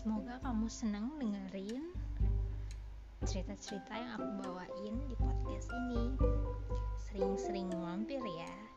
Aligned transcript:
semoga 0.00 0.40
kamu 0.40 0.64
senang 0.72 1.12
dengerin 1.20 1.92
cerita-cerita 3.28 3.92
yang 4.00 4.16
aku 4.16 4.28
bawain 4.40 4.96
di 5.04 5.12
podcast 5.20 5.68
ini. 5.76 6.16
Sering-sering 7.04 7.68
mampir 7.76 8.24
ya. 8.24 8.69